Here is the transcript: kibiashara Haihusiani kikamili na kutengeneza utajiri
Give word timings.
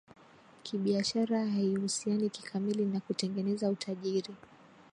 kibiashara 0.63 1.47
Haihusiani 1.49 2.29
kikamili 2.29 2.85
na 2.85 2.99
kutengeneza 2.99 3.69
utajiri 3.69 4.35